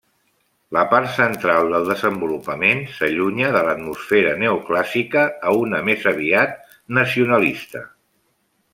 [0.77, 6.61] La part central del desenvolupament s'allunya de l'atmosfera neoclàssica a una més aviat
[7.03, 7.89] nacionalista.